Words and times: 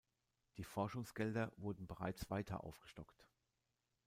Die 0.57 0.63
Forschungsgelder 0.63 1.51
wurden 1.57 1.85
bereits 1.85 2.27
weiter 2.31 2.63
aufgestockt. 2.63 3.27